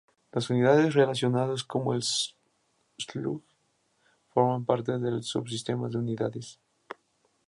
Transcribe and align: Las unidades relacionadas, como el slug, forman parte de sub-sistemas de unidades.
Las 0.31 0.49
unidades 0.49 0.95
relacionadas, 0.95 1.63
como 1.63 1.93
el 1.93 2.01
slug, 2.01 3.43
forman 4.29 4.65
parte 4.65 4.97
de 4.97 5.21
sub-sistemas 5.21 5.91
de 5.91 5.99
unidades. 5.99 6.59